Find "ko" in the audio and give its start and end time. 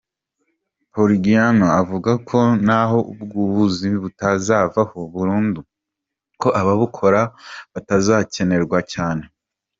2.29-2.39, 6.41-6.47